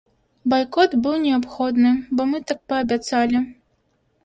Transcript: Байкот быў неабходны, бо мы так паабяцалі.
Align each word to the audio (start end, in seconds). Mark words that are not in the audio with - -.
Байкот 0.53 0.95
быў 1.07 1.17
неабходны, 1.25 1.91
бо 2.17 2.27
мы 2.33 2.43
так 2.51 2.59
паабяцалі. 2.75 3.45